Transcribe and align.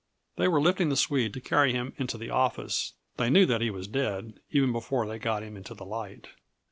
They 0.35 0.47
were 0.47 0.59
lifting 0.59 0.89
the 0.89 0.95
Swede 0.97 1.31
to 1.35 1.39
carry 1.41 1.73
him 1.73 1.93
into 1.95 2.17
the 2.17 2.31
office; 2.31 2.93
they 3.17 3.29
knew 3.29 3.45
that 3.45 3.61
he 3.61 3.69
was 3.69 3.87
dead, 3.87 4.39
even 4.49 4.71
before 4.71 5.05
they 5.05 5.19
got 5.19 5.43
him 5.43 5.55
into 5.55 5.75
the 5.75 5.85
light. 5.85 6.29